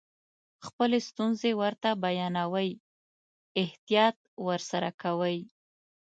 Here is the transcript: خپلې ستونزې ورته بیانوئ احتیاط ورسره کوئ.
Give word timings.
خپلې 0.65 0.97
ستونزې 1.09 1.51
ورته 1.61 1.89
بیانوئ 2.03 2.69
احتیاط 3.61 4.17
ورسره 4.47 4.89
کوئ. 5.01 5.37